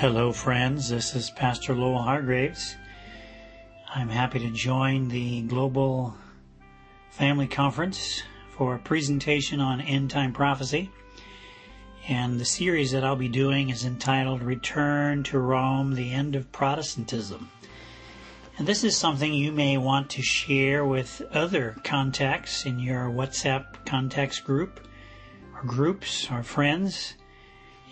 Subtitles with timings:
[0.00, 0.90] Hello, friends.
[0.90, 2.76] This is Pastor Lowell Hargraves.
[3.88, 6.14] I'm happy to join the Global
[7.08, 10.90] Family Conference for a presentation on end time prophecy.
[12.08, 16.52] And the series that I'll be doing is entitled Return to Rome, the End of
[16.52, 17.50] Protestantism.
[18.58, 23.86] And this is something you may want to share with other contacts in your WhatsApp
[23.86, 24.78] contacts group,
[25.54, 27.14] or groups, or friends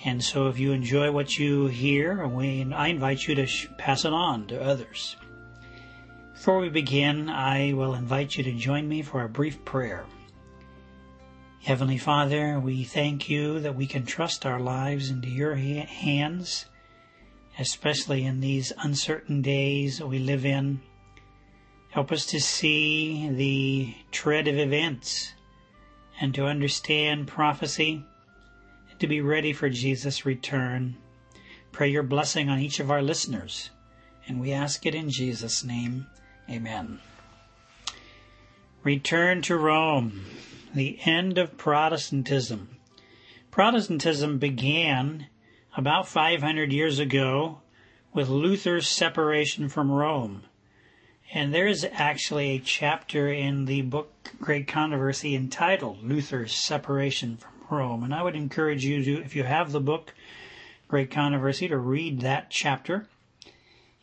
[0.05, 4.05] and so if you enjoy what you hear, we, I invite you to sh- pass
[4.05, 5.17] it on to others.
[6.35, 10.05] Before we begin, I will invite you to join me for a brief prayer.
[11.63, 16.67] Heavenly Father, we thank you that we can trust our lives into your ha- hands,
[17.59, 20.83] especially in these uncertain days that we live in.
[21.89, 25.33] Help us to see the tread of events
[26.21, 28.05] and to understand prophecy
[28.99, 30.97] to be ready for Jesus' return.
[31.73, 33.71] Pray your blessing on each of our listeners,
[34.27, 36.07] and we ask it in Jesus' name.
[36.49, 37.01] Amen.
[38.83, 40.25] Return to Rome,
[40.75, 42.77] the end of Protestantism.
[43.51, 45.29] Protestantism began
[45.77, 47.61] about 500 years ago
[48.13, 50.45] with Luther's separation from Rome.
[51.33, 57.51] And there is actually a chapter in the book Great Controversy entitled Luther's Separation from
[57.75, 58.05] Rome.
[58.05, 60.15] And I would encourage you to, if you have the book,
[60.89, 63.07] Great Controversy, to read that chapter.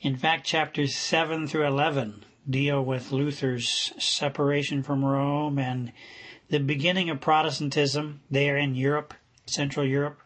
[0.02, 5.92] In fact, chapters 7 through 11 deal with Luther's separation from Rome and
[6.50, 9.14] the beginning of Protestantism there in Europe,
[9.46, 10.20] Central Europe.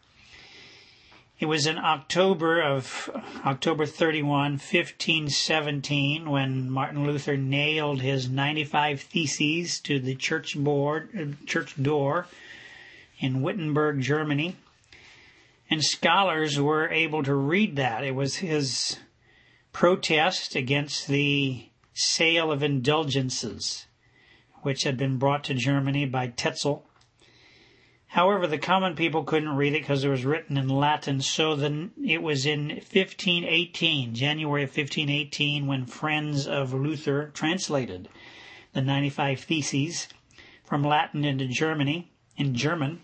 [1.38, 3.10] It was in October of
[3.44, 11.46] October 31, 1517, when Martin Luther nailed his 95 theses to the church board, uh,
[11.46, 12.26] church door
[13.18, 14.56] in Wittenberg, Germany.
[15.68, 18.04] And scholars were able to read that.
[18.04, 18.98] It was his
[19.72, 23.86] protest against the sale of indulgences,
[24.62, 26.86] which had been brought to Germany by Tetzel.
[28.08, 31.90] However, the common people couldn't read it because it was written in Latin, so then
[32.02, 38.08] it was in 1518, January of 1518, when friends of Luther translated
[38.72, 40.08] the 95 Theses
[40.64, 43.00] from Latin into Germany, in German,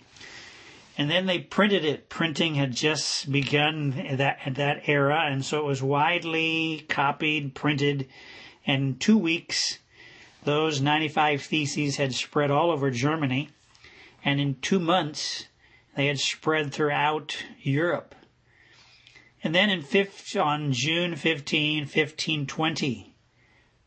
[0.98, 2.08] and then they printed it.
[2.08, 7.54] Printing had just begun at that, at that era, and so it was widely copied,
[7.54, 8.08] printed,
[8.66, 9.78] and in two weeks,
[10.44, 13.50] those 95 theses had spread all over Germany,
[14.24, 15.46] and in two months,
[15.96, 18.14] they had spread throughout Europe.
[19.44, 23.14] And then in fifth, on June 15, 1520,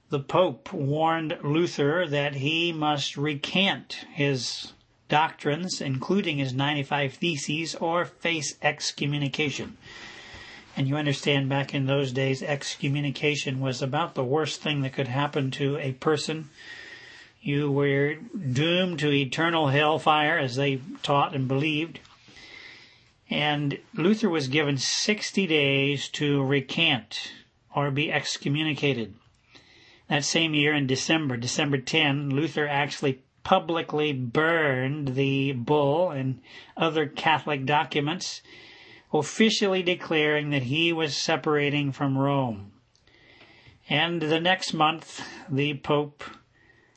[0.10, 4.74] the Pope warned Luther that he must recant his
[5.08, 9.78] doctrines, including his 95 Theses, or face excommunication.
[10.78, 15.08] And you understand back in those days, excommunication was about the worst thing that could
[15.08, 16.50] happen to a person.
[17.42, 22.00] You were doomed to eternal hellfire, as they taught and believed.
[23.30, 27.32] And Luther was given 60 days to recant
[27.74, 29.16] or be excommunicated.
[30.08, 36.42] That same year in December, December 10, Luther actually publicly burned the bull and
[36.76, 38.42] other Catholic documents,
[39.14, 42.72] officially declaring that he was separating from Rome.
[43.88, 46.24] And the next month, the Pope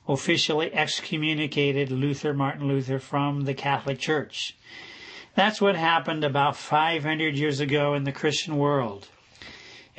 [0.09, 4.56] officially excommunicated Luther, Martin Luther, from the Catholic Church.
[5.34, 9.09] That's what happened about 500 years ago in the Christian world.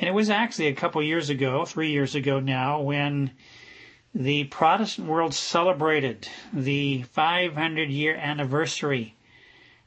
[0.00, 3.30] And it was actually a couple years ago, three years ago now, when
[4.14, 9.14] the Protestant world celebrated the 500 year anniversary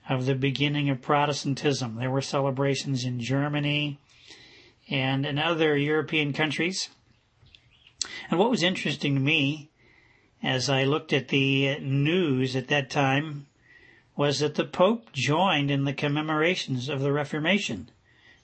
[0.07, 1.95] of the beginning of Protestantism.
[1.95, 4.00] There were celebrations in Germany
[4.89, 6.89] and in other European countries.
[8.30, 9.69] And what was interesting to me
[10.42, 13.48] as I looked at the news at that time
[14.15, 17.89] was that the Pope joined in the commemorations of the Reformation.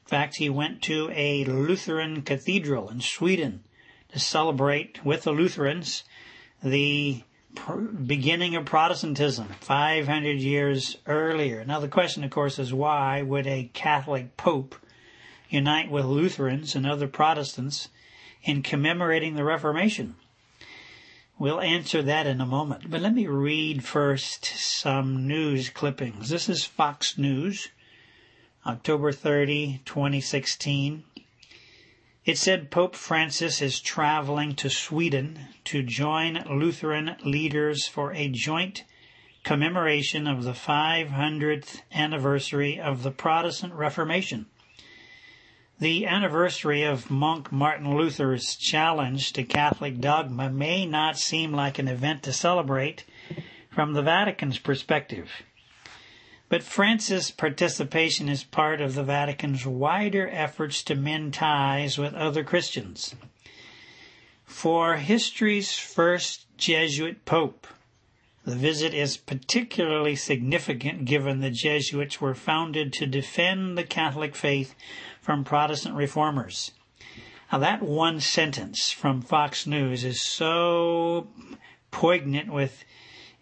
[0.06, 3.64] In fact, he went to a Lutheran cathedral in Sweden
[4.12, 6.04] to celebrate with the Lutherans
[6.64, 7.24] the
[8.06, 11.64] beginning of Protestantism 500 years earlier.
[11.66, 14.76] Now, the question, of course, is why would a Catholic Pope
[15.50, 17.90] unite with Lutherans and other Protestants
[18.44, 20.16] in commemorating the Reformation?
[21.38, 22.92] We'll answer that in a moment.
[22.92, 26.30] But let me read first some news clippings.
[26.30, 27.70] This is Fox News,
[28.66, 31.04] October 30, 2016.
[32.26, 38.84] It said Pope Francis is traveling to Sweden to join Lutheran leaders for a joint
[39.46, 44.48] commemoration of the 500th anniversary of the Protestant Reformation.
[45.80, 51.88] The anniversary of monk Martin Luther's challenge to Catholic dogma may not seem like an
[51.88, 53.06] event to celebrate
[53.72, 55.30] from the Vatican's perspective.
[56.50, 62.44] But Francis' participation is part of the Vatican's wider efforts to mend ties with other
[62.44, 63.16] Christians.
[64.46, 67.68] For history's first Jesuit pope,
[68.46, 74.74] the visit is particularly significant given the Jesuits were founded to defend the Catholic faith
[75.22, 76.72] from Protestant reformers.
[77.52, 81.28] Now, that one sentence from Fox News is so
[81.92, 82.86] poignant with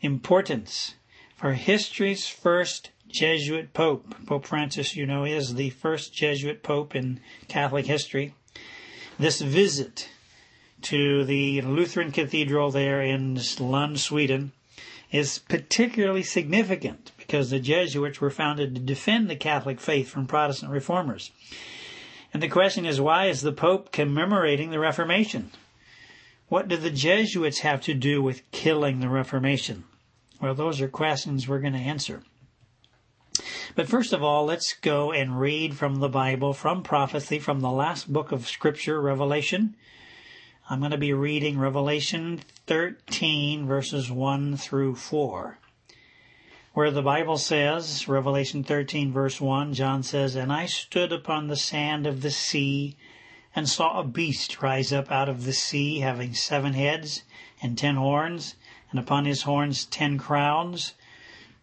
[0.02, 0.96] importance.
[1.38, 7.20] For history's first Jesuit pope, Pope Francis, you know, is the first Jesuit pope in
[7.48, 8.36] Catholic history.
[9.18, 10.10] This visit
[10.84, 14.52] to the Lutheran Cathedral there in Lund, Sweden,
[15.12, 20.72] is particularly significant because the Jesuits were founded to defend the Catholic faith from Protestant
[20.72, 21.32] reformers.
[22.32, 25.50] And the question is, why is the Pope commemorating the Reformation?
[26.50, 29.86] What do the Jesuits have to do with killing the Reformation?
[30.40, 32.22] Well, those are questions we're going to answer.
[33.78, 37.70] But first of all, let's go and read from the Bible, from prophecy, from the
[37.70, 39.76] last book of Scripture, Revelation.
[40.68, 45.60] I'm going to be reading Revelation 13, verses 1 through 4
[46.74, 51.56] where the Bible says, Revelation 13 verse 1, John says, And I stood upon the
[51.56, 52.98] sand of the sea
[53.56, 57.22] and saw a beast rise up out of the sea, having seven heads
[57.62, 58.56] and ten horns,
[58.90, 60.96] and upon his horns ten crowns,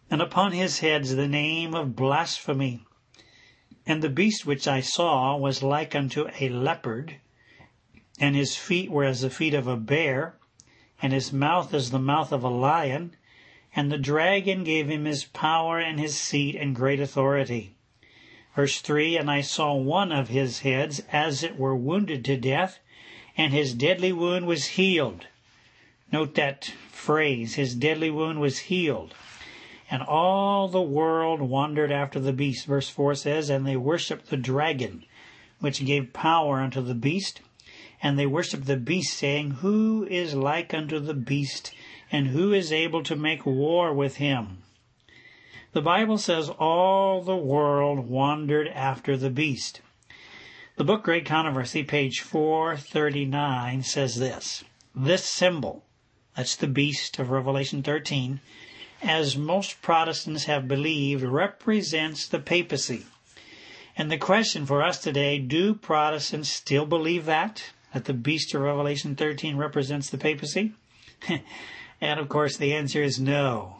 [0.09, 2.81] and upon his heads the name of blasphemy.
[3.87, 7.15] And the beast which I saw was like unto a leopard,
[8.19, 10.35] and his feet were as the feet of a bear,
[11.01, 13.15] and his mouth as the mouth of a lion,
[13.75, 17.75] and the dragon gave him his power and his seat and great authority.
[18.55, 22.79] Verse 3 And I saw one of his heads as it were wounded to death,
[23.35, 25.27] and his deadly wound was healed.
[26.11, 29.13] Note that phrase, his deadly wound was healed.
[29.89, 32.65] And all the world wandered after the beast.
[32.65, 35.05] Verse 4 says, And they worshipped the dragon,
[35.59, 37.41] which gave power unto the beast.
[38.01, 41.73] And they worshipped the beast, saying, Who is like unto the beast?
[42.11, 44.59] and who is able to make war with him?
[45.73, 49.81] The Bible says all the world wandered after the beast.
[50.77, 54.63] The book Great Controversy, page 439, says this.
[54.95, 55.83] This symbol,
[56.35, 58.39] that's the beast of Revelation 13,
[59.05, 63.05] as most Protestants have believed, represents the papacy.
[63.95, 67.71] And the question for us today, do Protestants still believe that?
[67.93, 70.73] That the beast of Revelation 13 represents the papacy?
[72.01, 73.77] And of course, the answer is no.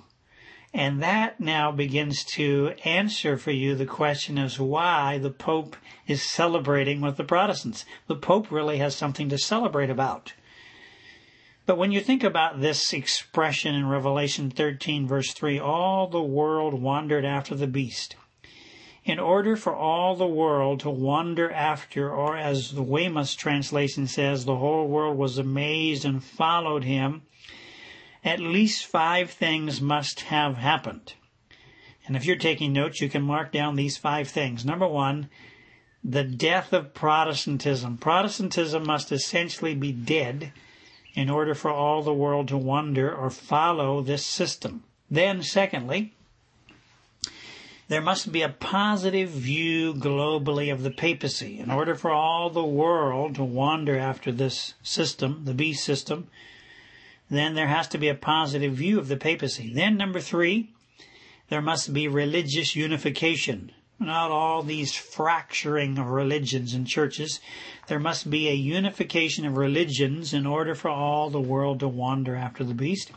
[0.73, 5.75] And that now begins to answer for you the question as why the Pope
[6.07, 7.85] is celebrating with the Protestants.
[8.07, 10.33] The Pope really has something to celebrate about.
[11.65, 16.79] But when you think about this expression in Revelation 13 verse 3, all the world
[16.79, 18.15] wandered after the beast.
[19.03, 24.45] In order for all the world to wander after, or as the Weymouth translation says,
[24.45, 27.23] the whole world was amazed and followed him,
[28.23, 31.13] at least five things must have happened.
[32.07, 34.65] And if you're taking notes, you can mark down these five things.
[34.65, 35.29] Number one,
[36.03, 37.97] the death of Protestantism.
[37.97, 40.51] Protestantism must essentially be dead
[41.15, 44.83] in order for all the world to wonder or follow this system.
[45.09, 46.13] Then, secondly,
[47.87, 51.59] there must be a positive view globally of the papacy.
[51.59, 56.27] In order for all the world to wander after this system, the beast system,
[57.29, 59.71] then there has to be a positive view of the papacy.
[59.73, 60.71] Then, number three,
[61.49, 63.71] there must be religious unification.
[63.99, 67.39] Not all these fracturing of religions and churches.
[67.87, 72.35] There must be a unification of religions in order for all the world to wander
[72.35, 73.11] after the beast.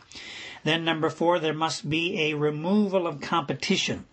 [0.63, 4.05] Then, number four, there must be a removal of competition.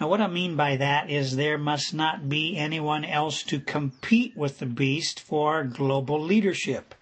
[0.00, 4.36] Now, what I mean by that is there must not be anyone else to compete
[4.36, 6.94] with the beast for global leadership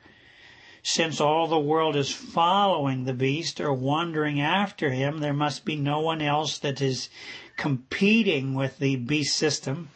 [0.82, 5.76] since all the world is following the beast or wandering after him, there must be
[5.76, 7.08] no one else that is
[7.56, 9.90] competing with the beast system,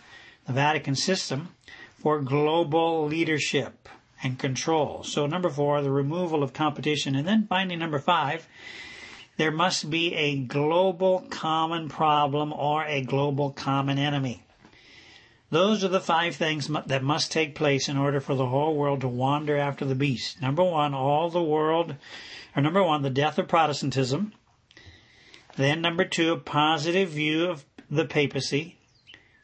[0.46, 1.48] the Vatican system,
[1.98, 3.88] for global leadership
[4.22, 5.02] and control.
[5.02, 7.14] So number four, the removal of competition.
[7.14, 8.46] And then finally, number five,
[9.36, 14.42] there must be a global common problem or a global common enemy.
[15.50, 19.02] Those are the five things that must take place in order for the whole world
[19.02, 20.42] to wander after the beast.
[20.42, 21.94] Number one, all the world,
[22.56, 24.32] or number one, the death of Protestantism.
[25.56, 28.78] Then number two, a positive view of the papacy.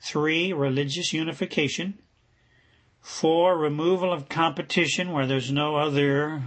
[0.03, 1.99] Three, religious unification.
[3.01, 6.43] Four, removal of competition where there's no other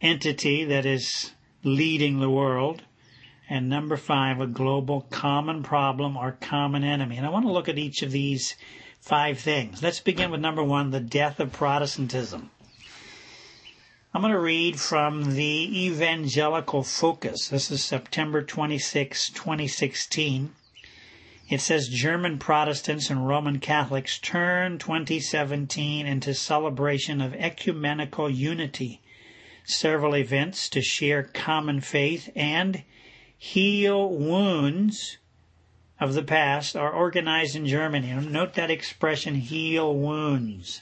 [0.00, 1.32] entity that is
[1.62, 2.82] leading the world.
[3.48, 7.16] And number five, a global common problem or common enemy.
[7.16, 8.56] And I want to look at each of these
[9.00, 9.82] five things.
[9.82, 12.50] Let's begin with number one, the death of Protestantism.
[14.16, 17.48] I'm going to read from the Evangelical Focus.
[17.48, 20.54] This is September 26, 2016.
[21.50, 29.02] It says German Protestants and Roman Catholics turn 2017 into celebration of ecumenical unity,
[29.66, 32.84] several events to share common faith and
[33.36, 35.18] heal wounds
[36.00, 38.14] of the past are organized in Germany.
[38.14, 40.80] Note that expression, heal wounds.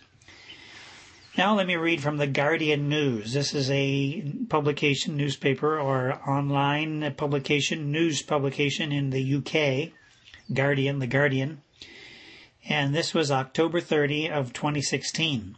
[1.36, 3.32] Now let me read from the Guardian News.
[3.32, 9.90] This is a publication, newspaper, or online publication, news publication in the UK.
[10.54, 11.60] Guardian, the Guardian.
[12.68, 15.56] And this was October 30 of 2016.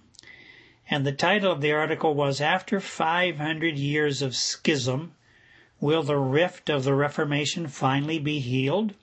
[0.89, 5.15] And the title of the article was After 500 Years of Schism,
[5.79, 8.95] Will the Rift of the Reformation Finally Be Healed?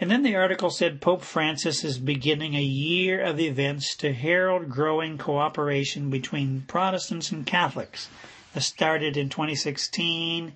[0.00, 4.68] And then the article said Pope Francis is beginning a year of events to herald
[4.68, 8.08] growing cooperation between Protestants and Catholics.
[8.54, 10.52] This started in 2016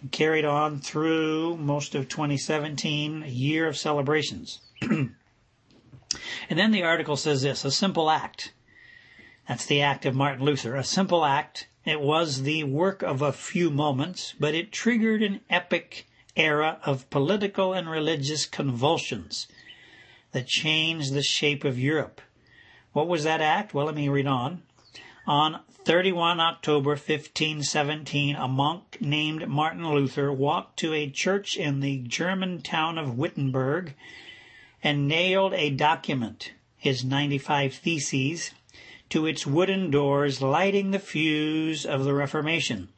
[0.00, 4.60] and carried on through most of 2017, a year of celebrations.
[4.80, 5.14] and
[6.50, 8.52] then the article says this, a simple act.
[9.48, 10.76] That's the act of Martin Luther.
[10.76, 11.68] A simple act.
[11.84, 17.08] It was the work of a few moments, but it triggered an epic era of
[17.10, 19.46] political and religious convulsions
[20.32, 22.20] that changed the shape of Europe.
[22.92, 23.74] What was that act?
[23.74, 24.62] Well, let me read on.
[25.26, 31.98] On 31 October 1517, a monk named Martin Luther walked to a church in the
[31.98, 33.94] German town of Wittenberg
[34.82, 38.50] and nailed a document, his 95 Theses,
[39.10, 42.88] to its wooden doors, lighting the fuse of the Reformation.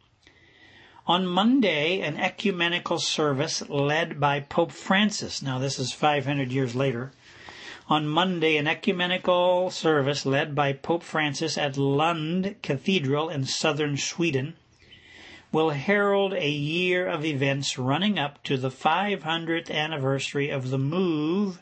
[1.06, 7.12] On Monday, an ecumenical service led by Pope Francis, now this is 500 years later,
[7.90, 14.54] on Monday, an ecumenical service led by Pope Francis at Lund Cathedral in southern Sweden
[15.52, 21.58] will herald a year of events running up to the 500th anniversary of the move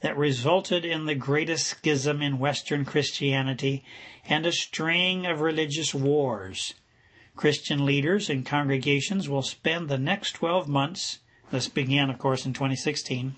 [0.00, 3.84] that resulted in the greatest schism in Western Christianity
[4.26, 6.72] and a string of religious wars
[7.38, 11.20] Christian leaders and congregations will spend the next 12 months,
[11.52, 13.36] this began, of course, in 2016,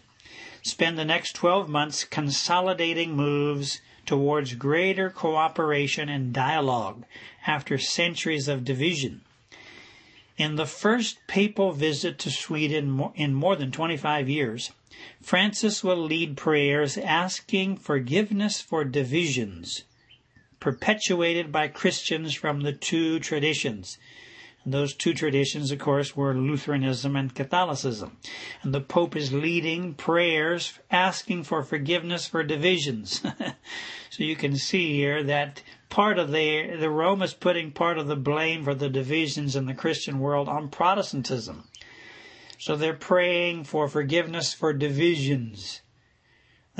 [0.62, 7.04] spend the next 12 months consolidating moves towards greater cooperation and dialogue
[7.46, 9.20] after centuries of division.
[10.38, 14.70] In the first papal visit to Sweden in more than 25 years,
[15.20, 19.84] Francis will lead prayers asking forgiveness for divisions
[20.60, 23.98] perpetuated by Christians from the two traditions.
[24.62, 28.18] And those two traditions, of course, were Lutheranism and Catholicism.
[28.62, 33.22] And the Pope is leading prayers asking for forgiveness for divisions.
[34.10, 38.06] so you can see here that part of the, the Rome is putting part of
[38.06, 41.64] the blame for the divisions in the Christian world on Protestantism.
[42.58, 45.80] So they're praying for forgiveness for divisions.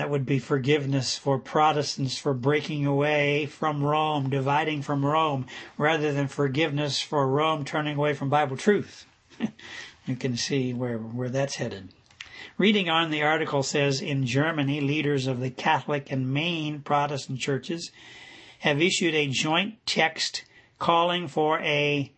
[0.00, 5.45] That would be forgiveness for Protestants for breaking away from Rome, dividing from Rome,
[5.76, 9.04] rather than forgiveness for Rome turning away from Bible truth.
[10.07, 11.90] you can see where, where that's headed.
[12.57, 17.90] Reading on, the article says in Germany, leaders of the Catholic and main Protestant churches
[18.61, 20.45] have issued a joint text
[20.78, 22.11] calling for a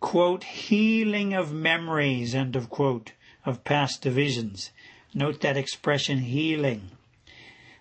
[0.00, 3.12] quote, healing of memories, end of quote,
[3.46, 4.72] of past divisions.
[5.14, 6.90] Note that expression, healing.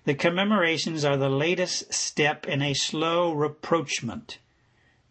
[0.09, 4.39] The commemorations are the latest step in a slow rapprochement.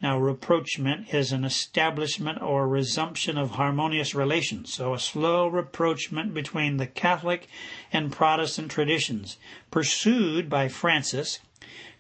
[0.02, 6.78] Now, rapprochement is an establishment or resumption of harmonious relations, so a slow rapprochement between
[6.78, 7.47] the Catholic
[7.93, 9.37] and Protestant traditions,
[9.71, 11.38] pursued by Francis,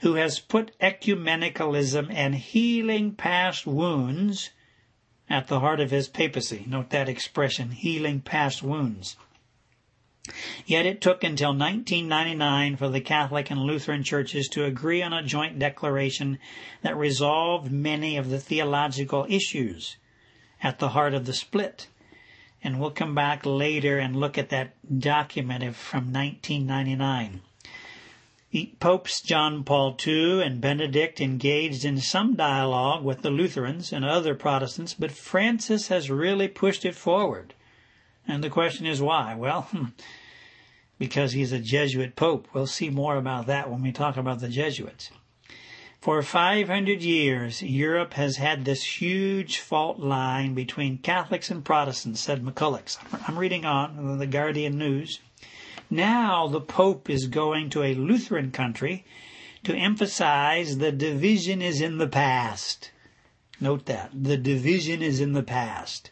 [0.00, 4.50] who has put ecumenicalism and healing past wounds
[5.30, 6.64] at the heart of his papacy.
[6.66, 9.14] Note that expression, healing past wounds.
[10.66, 15.22] Yet it took until 1999 for the Catholic and Lutheran churches to agree on a
[15.22, 16.38] joint declaration
[16.82, 19.96] that resolved many of the theological issues
[20.62, 21.88] at the heart of the split.
[22.62, 27.40] And we'll come back later and look at that document from 1999.
[28.80, 34.34] Popes John Paul II and Benedict engaged in some dialogue with the Lutherans and other
[34.34, 37.54] Protestants, but Francis has really pushed it forward.
[38.28, 39.34] And the question is why?
[39.34, 39.68] Well,
[40.98, 42.46] because he's a Jesuit pope.
[42.52, 45.10] We'll see more about that when we talk about the Jesuits.
[46.00, 52.44] For 500 years, Europe has had this huge fault line between Catholics and Protestants, said
[52.44, 52.98] MacCulloch.
[53.26, 55.18] I'm reading on the Guardian News.
[55.90, 59.04] Now the Pope is going to a Lutheran country
[59.64, 62.92] to emphasize the division is in the past.
[63.60, 64.10] Note that.
[64.14, 66.10] The division is in the past.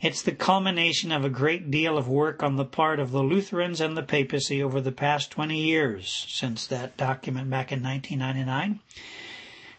[0.00, 3.80] It's the culmination of a great deal of work on the part of the Lutherans
[3.80, 8.78] and the papacy over the past 20 years since that document back in 1999.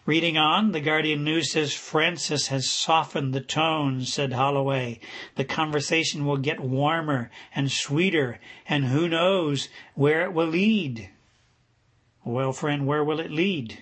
[0.06, 5.00] Reading on, the Guardian News says Francis has softened the tone, said Holloway.
[5.36, 11.12] The conversation will get warmer and sweeter, and who knows where it will lead.
[12.26, 13.78] Well, friend, where will it lead?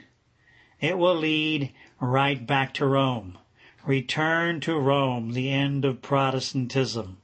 [0.79, 3.39] It will lead right back to Rome.
[3.87, 7.19] Return to Rome, the end of Protestantism.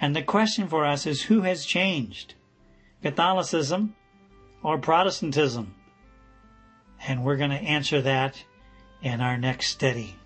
[0.00, 2.32] And the question for us is who has changed?
[3.02, 3.94] Catholicism
[4.62, 5.74] or Protestantism?
[7.06, 8.42] And we're going to answer that
[9.02, 10.16] in our next study.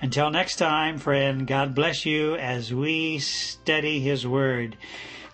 [0.00, 4.78] Until next time, friend, God bless you as we study His Word.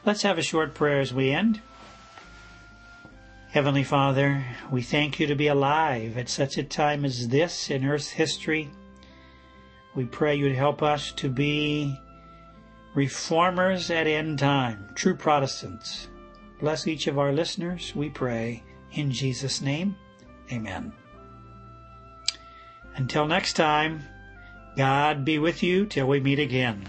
[0.05, 1.63] Let's have a short prayer as we end.
[3.51, 7.85] Heavenly Father, we thank you to be alive at such a time as this in
[7.85, 8.71] Earth's history.
[9.99, 12.01] We pray you'd help us to be
[12.95, 16.07] reformers at end time, true Protestants.
[16.61, 18.63] Bless each of our listeners, we pray.
[18.93, 19.97] In Jesus' name,
[20.53, 20.93] amen.
[22.95, 24.05] Until next time,
[24.77, 26.87] God be with you till we meet again.